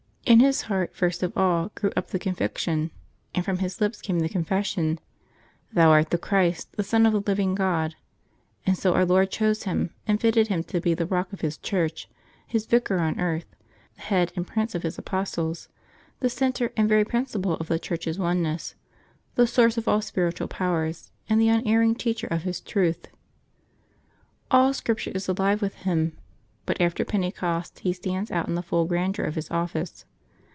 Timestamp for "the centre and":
16.21-16.87